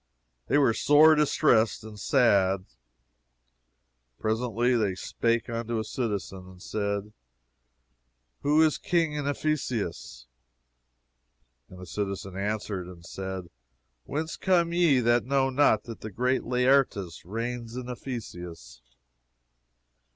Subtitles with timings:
[0.47, 2.65] They were sore distressed and sad.
[4.17, 7.13] Presently they spake unto a citizen and said,
[8.41, 10.25] Who is King in Ephesus?
[11.69, 13.51] And the citizen answered and said,
[14.05, 18.81] Whence come ye that ye know not that great Laertius reigns in Ephesus?